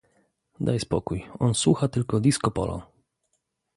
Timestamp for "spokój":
0.79-1.25